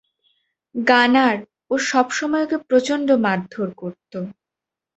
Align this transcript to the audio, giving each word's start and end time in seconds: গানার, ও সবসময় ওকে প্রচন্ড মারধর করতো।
গানার, 0.75 1.37
ও 1.71 1.83
সবসময় 1.89 2.45
ওকে 2.45 2.57
প্রচন্ড 2.67 3.07
মারধর 3.25 3.69
করতো। 3.81 4.19